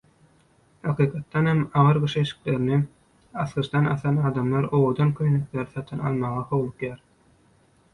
Hakykatdanam 0.87 1.61
agyr 1.81 1.99
gyş 2.07 2.15
eşiklerini 2.23 2.81
asgyçdan 3.45 3.93
asan 3.95 4.21
adamlar 4.33 4.69
owadan 4.81 5.17
köýnekleri 5.23 5.75
satyn 5.79 6.07
almaga 6.13 6.47
howlugýar. 6.53 7.03